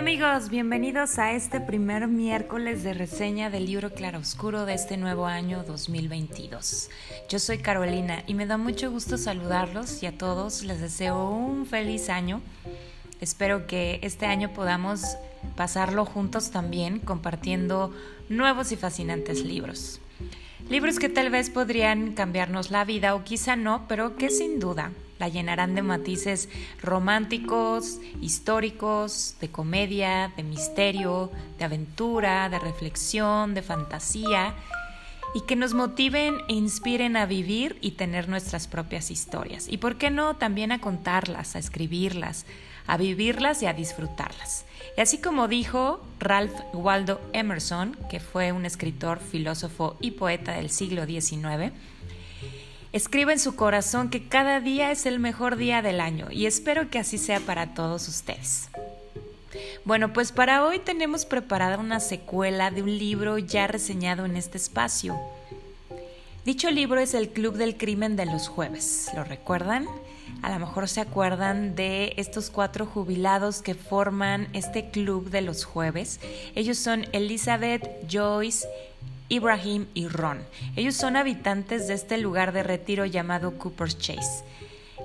amigos, 0.00 0.48
bienvenidos 0.48 1.18
a 1.18 1.32
este 1.32 1.60
primer 1.60 2.08
miércoles 2.08 2.82
de 2.82 2.94
reseña 2.94 3.50
del 3.50 3.66
libro 3.66 3.92
Claroscuro 3.92 4.64
de 4.64 4.72
este 4.72 4.96
nuevo 4.96 5.26
año 5.26 5.62
2022. 5.62 6.88
Yo 7.28 7.38
soy 7.38 7.58
Carolina 7.58 8.24
y 8.26 8.32
me 8.32 8.46
da 8.46 8.56
mucho 8.56 8.90
gusto 8.90 9.18
saludarlos 9.18 10.02
y 10.02 10.06
a 10.06 10.16
todos 10.16 10.62
les 10.62 10.80
deseo 10.80 11.28
un 11.28 11.66
feliz 11.66 12.08
año. 12.08 12.40
Espero 13.20 13.66
que 13.66 14.00
este 14.02 14.24
año 14.24 14.54
podamos 14.54 15.02
pasarlo 15.54 16.06
juntos 16.06 16.50
también 16.50 17.00
compartiendo 17.00 17.94
nuevos 18.30 18.72
y 18.72 18.76
fascinantes 18.76 19.44
libros. 19.44 20.00
Libros 20.70 20.98
que 20.98 21.10
tal 21.10 21.28
vez 21.28 21.50
podrían 21.50 22.14
cambiarnos 22.14 22.70
la 22.70 22.86
vida 22.86 23.14
o 23.14 23.22
quizá 23.22 23.54
no, 23.54 23.84
pero 23.86 24.16
que 24.16 24.30
sin 24.30 24.60
duda 24.60 24.92
la 25.20 25.28
llenarán 25.28 25.74
de 25.74 25.82
matices 25.82 26.48
románticos, 26.82 28.00
históricos, 28.20 29.36
de 29.40 29.50
comedia, 29.50 30.32
de 30.36 30.42
misterio, 30.42 31.30
de 31.58 31.66
aventura, 31.66 32.48
de 32.48 32.58
reflexión, 32.58 33.54
de 33.54 33.62
fantasía 33.62 34.54
y 35.34 35.42
que 35.42 35.56
nos 35.56 35.74
motiven 35.74 36.38
e 36.48 36.54
inspiren 36.54 37.16
a 37.16 37.26
vivir 37.26 37.76
y 37.80 37.92
tener 37.92 38.28
nuestras 38.28 38.66
propias 38.66 39.10
historias. 39.10 39.68
Y 39.68 39.76
por 39.76 39.96
qué 39.96 40.10
no 40.10 40.34
también 40.36 40.72
a 40.72 40.80
contarlas, 40.80 41.54
a 41.54 41.58
escribirlas, 41.58 42.46
a 42.86 42.96
vivirlas 42.96 43.62
y 43.62 43.66
a 43.66 43.72
disfrutarlas. 43.72 44.64
Y 44.96 45.00
así 45.02 45.18
como 45.18 45.46
dijo 45.46 46.04
Ralph 46.18 46.58
Waldo 46.72 47.20
Emerson, 47.32 47.96
que 48.08 48.20
fue 48.20 48.52
un 48.52 48.64
escritor, 48.64 49.20
filósofo 49.20 49.96
y 50.00 50.12
poeta 50.12 50.52
del 50.52 50.70
siglo 50.70 51.06
XIX, 51.06 51.72
escriba 52.92 53.32
en 53.32 53.38
su 53.38 53.54
corazón 53.54 54.10
que 54.10 54.26
cada 54.26 54.60
día 54.60 54.90
es 54.90 55.06
el 55.06 55.18
mejor 55.18 55.56
día 55.56 55.82
del 55.82 56.00
año 56.00 56.28
y 56.30 56.46
espero 56.46 56.90
que 56.90 56.98
así 56.98 57.18
sea 57.18 57.40
para 57.40 57.74
todos 57.74 58.08
ustedes. 58.08 58.68
Bueno, 59.84 60.12
pues 60.12 60.32
para 60.32 60.64
hoy 60.64 60.78
tenemos 60.78 61.24
preparada 61.24 61.78
una 61.78 62.00
secuela 62.00 62.70
de 62.70 62.82
un 62.82 62.98
libro 62.98 63.38
ya 63.38 63.66
reseñado 63.66 64.24
en 64.24 64.36
este 64.36 64.58
espacio. 64.58 65.18
Dicho 66.44 66.70
libro 66.70 67.00
es 67.00 67.14
El 67.14 67.30
Club 67.30 67.56
del 67.56 67.76
Crimen 67.76 68.16
de 68.16 68.26
los 68.26 68.48
Jueves, 68.48 69.10
¿lo 69.14 69.24
recuerdan? 69.24 69.86
A 70.42 70.50
lo 70.50 70.58
mejor 70.58 70.88
se 70.88 71.00
acuerdan 71.00 71.74
de 71.74 72.14
estos 72.16 72.50
cuatro 72.50 72.86
jubilados 72.86 73.60
que 73.60 73.74
forman 73.74 74.48
este 74.54 74.90
club 74.90 75.28
de 75.28 75.42
los 75.42 75.64
jueves. 75.64 76.18
Ellos 76.54 76.78
son 76.78 77.06
Elizabeth, 77.12 77.86
Joyce, 78.10 78.66
Ibrahim 79.30 79.86
y 79.94 80.08
Ron. 80.08 80.40
Ellos 80.76 80.96
son 80.96 81.16
habitantes 81.16 81.88
de 81.88 81.94
este 81.94 82.18
lugar 82.18 82.52
de 82.52 82.62
retiro 82.62 83.06
llamado 83.06 83.56
Cooper's 83.56 83.96
Chase 83.96 84.44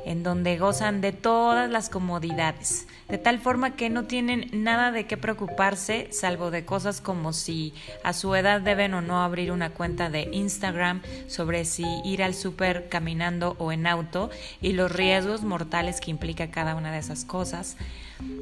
en 0.06 0.24
donde 0.24 0.58
gozan 0.58 1.02
de 1.02 1.12
todas 1.12 1.70
las 1.70 1.90
comodidades, 1.90 2.88
de 3.10 3.18
tal 3.18 3.40
forma 3.40 3.76
que 3.76 3.90
no 3.90 4.06
tienen 4.06 4.50
nada 4.54 4.92
de 4.92 5.08
qué 5.08 5.18
preocuparse, 5.18 6.08
salvo 6.12 6.52
de 6.52 6.64
cosas 6.64 7.02
como 7.02 7.34
si 7.34 7.74
a 8.04 8.14
su 8.14 8.34
edad 8.36 8.62
deben 8.62 8.94
o 8.94 9.02
no 9.02 9.22
abrir 9.22 9.52
una 9.52 9.72
cuenta 9.72 10.10
de 10.10 10.30
Instagram, 10.32 11.02
sobre 11.28 11.66
si 11.66 11.86
ir 12.04 12.24
al 12.24 12.36
súper 12.36 12.88
caminando 12.88 13.56
o 13.60 13.72
en 13.72 13.88
auto 13.88 14.30
y 14.62 14.74
los 14.74 14.92
riesgos 14.92 15.44
mortales 15.44 16.00
que 16.00 16.12
implica 16.12 16.52
cada 16.52 16.76
una 16.76 16.92
de 16.92 17.00
esas 17.00 17.26
cosas. 17.26 17.76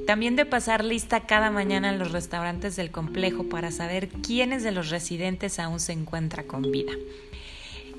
También 0.05 0.35
de 0.35 0.45
pasar 0.45 0.83
lista 0.83 1.21
cada 1.21 1.49
mañana 1.49 1.89
en 1.89 1.97
los 1.97 2.11
restaurantes 2.11 2.75
del 2.75 2.91
complejo 2.91 3.45
para 3.45 3.71
saber 3.71 4.09
quiénes 4.09 4.63
de 4.63 4.71
los 4.71 4.89
residentes 4.89 5.59
aún 5.59 5.79
se 5.79 5.93
encuentra 5.93 6.43
con 6.43 6.71
vida. 6.71 6.91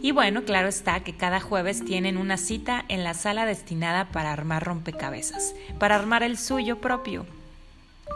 Y 0.05 0.13
bueno, 0.13 0.45
claro 0.45 0.69
está 0.69 1.01
que 1.01 1.17
cada 1.17 1.41
jueves 1.41 1.83
tienen 1.83 2.19
una 2.19 2.37
cita 2.37 2.85
en 2.89 3.05
la 3.05 3.15
sala 3.15 3.47
destinada 3.47 4.11
para 4.13 4.35
armar 4.35 4.63
rompecabezas, 4.63 5.55
para 5.79 5.95
armar 5.95 6.23
el 6.23 6.37
suyo 6.37 6.79
propio, 6.79 7.25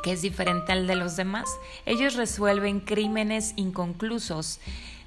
que 0.02 0.12
es 0.12 0.20
diferente 0.20 0.72
al 0.72 0.86
de 0.86 0.96
los 0.96 1.16
demás. 1.16 1.48
Ellos 1.86 2.14
resuelven 2.14 2.80
crímenes 2.80 3.54
inconclusos 3.56 4.60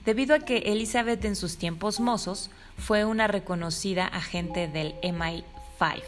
debido 0.05 0.33
a 0.33 0.39
que 0.39 0.57
Elizabeth 0.57 1.23
en 1.23 1.35
sus 1.35 1.57
tiempos 1.57 1.99
mozos 1.99 2.49
fue 2.79 3.05
una 3.05 3.27
reconocida 3.27 4.07
agente 4.07 4.67
del 4.67 4.95
MI5. 5.01 6.01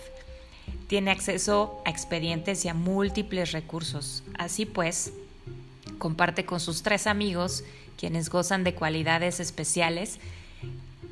Tiene 0.88 1.12
acceso 1.12 1.83
a 1.85 1.91
expedientes 1.91 2.66
y 2.66 2.69
a 2.69 2.73
múltiples 2.73 3.51
recursos. 3.51 4.23
Así 4.39 4.66
pues, 4.66 5.13
comparte 6.00 6.45
con 6.45 6.59
sus 6.59 6.81
tres 6.81 7.06
amigos, 7.06 7.63
quienes 7.95 8.31
gozan 8.31 8.63
de 8.63 8.73
cualidades 8.73 9.39
especiales, 9.39 10.19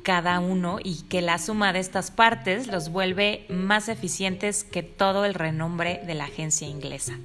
cada 0.02 0.40
uno 0.40 0.78
y 0.82 1.02
que 1.02 1.22
la 1.22 1.38
suma 1.38 1.72
de 1.72 1.78
estas 1.78 2.10
partes 2.10 2.66
los 2.66 2.90
vuelve 2.90 3.46
más 3.48 3.88
eficientes 3.88 4.64
que 4.64 4.82
todo 4.82 5.24
el 5.24 5.34
renombre 5.34 6.00
de 6.06 6.14
la 6.14 6.24
agencia 6.24 6.68
inglesa. 6.68 7.18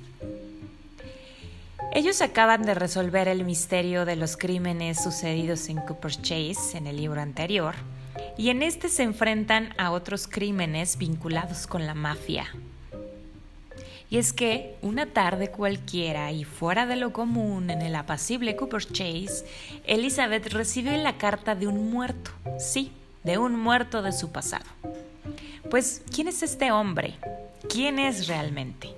Ellos 1.94 2.22
acaban 2.22 2.64
de 2.64 2.76
resolver 2.76 3.28
el 3.28 3.44
misterio 3.44 4.06
de 4.06 4.16
los 4.16 4.38
crímenes 4.38 5.02
sucedidos 5.02 5.70
en 5.70 5.78
Cooper's 5.78 6.22
Chase 6.22 6.78
en 6.78 6.86
el 6.86 6.98
libro 6.98 7.22
anterior, 7.22 7.76
y 8.38 8.50
en 8.50 8.62
este 8.62 8.90
se 8.90 9.04
enfrentan 9.04 9.74
a 9.78 9.92
otros 9.92 10.28
crímenes 10.28 10.98
vinculados 10.98 11.66
con 11.66 11.88
la 11.88 11.94
mafia, 11.94 12.48
y 14.10 14.18
es 14.18 14.32
que 14.32 14.76
una 14.82 15.08
tarde 15.08 15.50
cualquiera 15.50 16.32
y 16.32 16.44
fuera 16.44 16.86
de 16.86 16.96
lo 16.96 17.12
común 17.12 17.70
en 17.70 17.82
el 17.82 17.96
apacible 17.96 18.56
Cooper 18.56 18.86
Chase, 18.86 19.46
Elizabeth 19.86 20.48
recibe 20.54 20.98
la 20.98 21.18
carta 21.18 21.56
de 21.56 21.68
un 21.68 21.92
muerto, 21.92 22.32
sí, 22.58 22.92
de 23.24 23.38
un 23.38 23.60
muerto 23.60 24.02
de 24.02 24.14
su 24.14 24.32
pasado. 24.32 24.66
Pues, 25.70 26.02
¿quién 26.14 26.30
es 26.30 26.44
este 26.44 26.72
hombre? 26.72 27.16
¿Quién 27.68 28.00
es 28.00 28.28
realmente? 28.28 28.94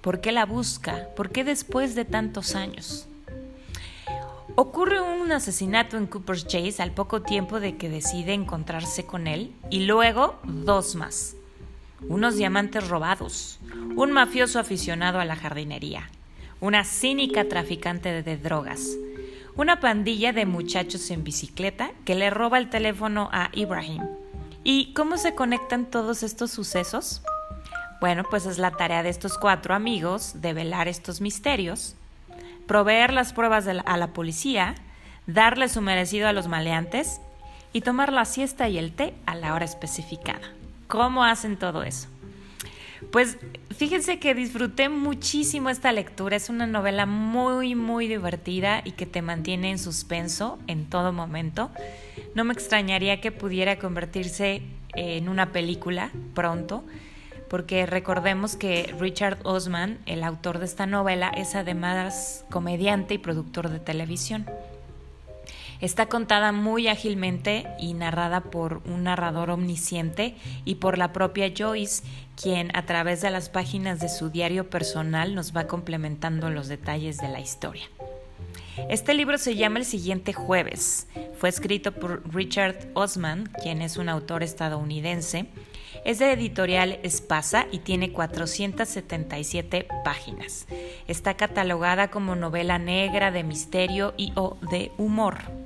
¿Por 0.00 0.20
qué 0.20 0.32
la 0.32 0.46
busca? 0.46 1.08
¿Por 1.14 1.30
qué 1.30 1.44
después 1.44 1.94
de 1.94 2.06
tantos 2.06 2.54
años? 2.54 3.06
Ocurre 4.54 5.02
un 5.02 5.32
asesinato 5.32 5.98
en 5.98 6.06
Cooper 6.06 6.38
Chase 6.38 6.82
al 6.82 6.92
poco 6.92 7.20
tiempo 7.20 7.60
de 7.60 7.76
que 7.76 7.90
decide 7.90 8.32
encontrarse 8.32 9.04
con 9.04 9.26
él 9.26 9.52
y 9.68 9.80
luego 9.80 10.38
dos 10.44 10.94
más 10.94 11.36
unos 12.08 12.36
diamantes 12.36 12.88
robados, 12.88 13.58
un 13.96 14.12
mafioso 14.12 14.58
aficionado 14.58 15.20
a 15.20 15.24
la 15.24 15.36
jardinería, 15.36 16.10
una 16.60 16.84
cínica 16.84 17.48
traficante 17.48 18.22
de 18.22 18.36
drogas, 18.36 18.96
una 19.56 19.80
pandilla 19.80 20.32
de 20.32 20.46
muchachos 20.46 21.10
en 21.10 21.24
bicicleta 21.24 21.90
que 22.04 22.14
le 22.14 22.30
roba 22.30 22.58
el 22.58 22.68
teléfono 22.68 23.30
a 23.32 23.50
Ibrahim. 23.52 24.02
¿Y 24.64 24.92
cómo 24.92 25.16
se 25.16 25.34
conectan 25.34 25.86
todos 25.86 26.22
estos 26.22 26.50
sucesos? 26.50 27.22
Bueno, 28.00 28.24
pues 28.28 28.44
es 28.46 28.58
la 28.58 28.72
tarea 28.72 29.02
de 29.02 29.08
estos 29.08 29.38
cuatro 29.38 29.74
amigos 29.74 30.42
de 30.42 30.52
velar 30.52 30.88
estos 30.88 31.20
misterios, 31.20 31.94
proveer 32.66 33.12
las 33.12 33.32
pruebas 33.32 33.66
a 33.66 33.96
la 33.96 34.12
policía, 34.12 34.74
darle 35.26 35.68
su 35.68 35.80
merecido 35.80 36.28
a 36.28 36.32
los 36.32 36.48
maleantes 36.48 37.20
y 37.72 37.80
tomar 37.80 38.12
la 38.12 38.24
siesta 38.24 38.68
y 38.68 38.76
el 38.76 38.92
té 38.92 39.14
a 39.24 39.34
la 39.34 39.54
hora 39.54 39.64
especificada. 39.64 40.52
¿Cómo 40.86 41.24
hacen 41.24 41.56
todo 41.56 41.82
eso? 41.82 42.08
Pues 43.10 43.38
fíjense 43.76 44.18
que 44.18 44.34
disfruté 44.34 44.88
muchísimo 44.88 45.68
esta 45.68 45.92
lectura. 45.92 46.36
Es 46.36 46.48
una 46.48 46.66
novela 46.66 47.06
muy, 47.06 47.74
muy 47.74 48.08
divertida 48.08 48.82
y 48.84 48.92
que 48.92 49.06
te 49.06 49.22
mantiene 49.22 49.70
en 49.70 49.78
suspenso 49.78 50.58
en 50.66 50.86
todo 50.88 51.12
momento. 51.12 51.70
No 52.34 52.44
me 52.44 52.52
extrañaría 52.52 53.20
que 53.20 53.32
pudiera 53.32 53.78
convertirse 53.78 54.62
en 54.94 55.28
una 55.28 55.52
película 55.52 56.10
pronto, 56.34 56.84
porque 57.50 57.86
recordemos 57.86 58.56
que 58.56 58.94
Richard 58.98 59.38
Osman, 59.44 59.98
el 60.06 60.24
autor 60.24 60.58
de 60.58 60.64
esta 60.64 60.86
novela, 60.86 61.28
es 61.28 61.54
además 61.54 62.44
comediante 62.50 63.14
y 63.14 63.18
productor 63.18 63.68
de 63.68 63.78
televisión. 63.78 64.46
Está 65.80 66.06
contada 66.06 66.52
muy 66.52 66.88
ágilmente 66.88 67.66
y 67.78 67.94
narrada 67.94 68.40
por 68.40 68.82
un 68.86 69.04
narrador 69.04 69.50
omnisciente 69.50 70.34
y 70.64 70.76
por 70.76 70.98
la 70.98 71.12
propia 71.12 71.52
Joyce, 71.56 72.02
quien 72.40 72.74
a 72.76 72.86
través 72.86 73.20
de 73.20 73.30
las 73.30 73.48
páginas 73.48 74.00
de 74.00 74.08
su 74.08 74.30
diario 74.30 74.70
personal 74.70 75.34
nos 75.34 75.56
va 75.56 75.66
complementando 75.66 76.50
los 76.50 76.68
detalles 76.68 77.18
de 77.18 77.28
la 77.28 77.40
historia. 77.40 77.88
Este 78.90 79.14
libro 79.14 79.38
se 79.38 79.56
llama 79.56 79.78
El 79.78 79.84
siguiente 79.84 80.32
jueves. 80.32 81.06
Fue 81.38 81.48
escrito 81.48 81.92
por 81.92 82.22
Richard 82.34 82.88
Osman, 82.94 83.50
quien 83.62 83.80
es 83.80 83.96
un 83.96 84.08
autor 84.08 84.42
estadounidense. 84.42 85.46
Es 86.04 86.18
de 86.18 86.32
editorial 86.32 87.00
Espasa 87.02 87.66
y 87.72 87.78
tiene 87.78 88.12
477 88.12 89.88
páginas. 90.04 90.66
Está 91.08 91.34
catalogada 91.34 92.10
como 92.10 92.36
novela 92.36 92.78
negra 92.78 93.30
de 93.30 93.42
misterio 93.42 94.14
y 94.16 94.32
o 94.36 94.56
de 94.70 94.92
humor. 94.98 95.65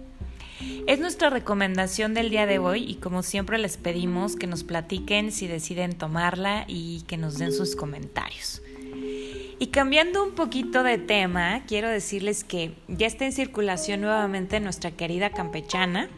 Es 0.90 0.98
nuestra 0.98 1.30
recomendación 1.30 2.14
del 2.14 2.30
día 2.30 2.46
de 2.46 2.58
hoy 2.58 2.82
y 2.82 2.96
como 2.96 3.22
siempre 3.22 3.58
les 3.58 3.76
pedimos 3.76 4.34
que 4.34 4.48
nos 4.48 4.64
platiquen 4.64 5.30
si 5.30 5.46
deciden 5.46 5.96
tomarla 5.96 6.64
y 6.66 7.02
que 7.02 7.16
nos 7.16 7.38
den 7.38 7.52
sus 7.52 7.76
comentarios. 7.76 8.60
Y 9.60 9.68
cambiando 9.68 10.24
un 10.24 10.32
poquito 10.32 10.82
de 10.82 10.98
tema, 10.98 11.62
quiero 11.68 11.88
decirles 11.88 12.42
que 12.42 12.74
ya 12.88 13.06
está 13.06 13.24
en 13.24 13.30
circulación 13.30 14.00
nuevamente 14.00 14.58
nuestra 14.58 14.90
querida 14.90 15.30
campechana, 15.30 16.10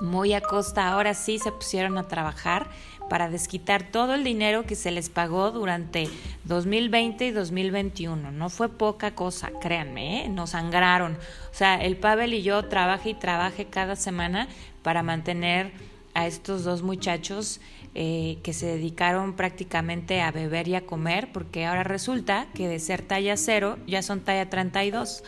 muy 0.00 0.32
a 0.32 0.40
costa, 0.40 0.88
ahora 0.88 1.14
sí 1.14 1.38
se 1.38 1.52
pusieron 1.52 1.98
a 1.98 2.08
trabajar 2.08 2.68
para 3.10 3.28
desquitar 3.28 3.82
todo 3.82 4.14
el 4.14 4.22
dinero 4.22 4.64
que 4.64 4.76
se 4.76 4.92
les 4.92 5.10
pagó 5.10 5.50
durante 5.50 6.08
2020 6.44 7.26
y 7.26 7.30
2021. 7.32 8.30
No 8.30 8.50
fue 8.50 8.68
poca 8.68 9.14
cosa, 9.14 9.50
créanme, 9.60 10.24
¿eh? 10.24 10.28
nos 10.28 10.50
sangraron. 10.50 11.14
O 11.14 11.54
sea, 11.54 11.82
el 11.82 11.96
Pavel 11.96 12.34
y 12.34 12.42
yo 12.42 12.64
trabaje 12.66 13.10
y 13.10 13.14
trabaje 13.14 13.66
cada 13.66 13.96
semana 13.96 14.48
para 14.82 15.02
mantener 15.02 15.72
a 16.14 16.26
estos 16.26 16.64
dos 16.64 16.82
muchachos 16.82 17.60
eh, 17.94 18.38
que 18.44 18.52
se 18.52 18.66
dedicaron 18.66 19.34
prácticamente 19.34 20.22
a 20.22 20.30
beber 20.30 20.68
y 20.68 20.76
a 20.76 20.86
comer, 20.86 21.32
porque 21.32 21.66
ahora 21.66 21.82
resulta 21.82 22.46
que 22.54 22.68
de 22.68 22.78
ser 22.78 23.02
talla 23.02 23.36
cero 23.36 23.78
ya 23.88 24.02
son 24.02 24.20
talla 24.20 24.48
32. 24.48 25.24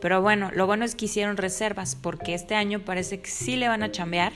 Pero 0.00 0.22
bueno, 0.22 0.50
lo 0.52 0.66
bueno 0.66 0.84
es 0.84 0.94
que 0.94 1.06
hicieron 1.06 1.36
reservas, 1.36 1.94
porque 1.94 2.34
este 2.34 2.54
año 2.54 2.80
parece 2.80 3.20
que 3.20 3.30
sí 3.30 3.56
le 3.56 3.68
van 3.68 3.82
a 3.82 3.92
chambear 3.92 4.32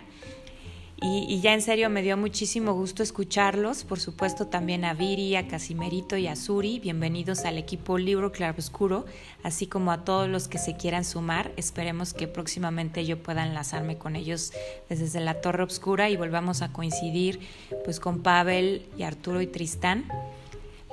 y, 1.07 1.41
ya 1.41 1.53
en 1.53 1.61
serio 1.61 1.91
me 1.91 2.01
dio 2.01 2.17
muchísimo 2.17 2.73
gusto 2.73 3.03
escucharlos. 3.03 3.85
Por 3.85 4.01
supuesto 4.01 4.47
también 4.47 4.87
a 4.87 4.95
Viri, 4.95 5.37
a 5.37 5.47
Casimerito 5.49 6.17
y 6.17 6.29
a 6.29 6.35
Suri. 6.35 6.79
Bienvenidos 6.79 7.45
al 7.45 7.59
equipo 7.59 7.99
Libro 7.99 8.33
Claroscuro, 8.33 9.05
así 9.43 9.67
como 9.67 9.93
a 9.93 10.05
todos 10.05 10.31
los 10.31 10.49
que 10.49 10.57
se 10.57 10.77
quieran 10.77 11.05
sumar. 11.05 11.53
Esperemos 11.59 12.15
que 12.15 12.27
próximamente 12.27 13.05
yo 13.05 13.23
pueda 13.23 13.45
enlazarme 13.45 13.99
con 13.99 14.17
ellos 14.17 14.53
desde 14.89 15.21
la 15.21 15.43
Torre 15.43 15.63
Obscura 15.63 16.09
y 16.09 16.17
volvamos 16.17 16.63
a 16.63 16.73
coincidir 16.73 17.41
pues 17.85 18.01
con 18.01 18.23
Pavel 18.23 18.87
y 18.97 19.03
Arturo 19.03 19.43
y 19.43 19.47
Tristán. 19.47 20.07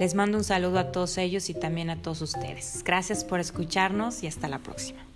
Les 0.01 0.15
mando 0.15 0.39
un 0.39 0.43
saludo 0.43 0.79
a 0.79 0.91
todos 0.91 1.19
ellos 1.19 1.51
y 1.51 1.53
también 1.53 1.91
a 1.91 2.01
todos 2.01 2.23
ustedes. 2.23 2.81
Gracias 2.83 3.23
por 3.23 3.39
escucharnos 3.39 4.23
y 4.23 4.27
hasta 4.27 4.47
la 4.47 4.57
próxima. 4.57 5.10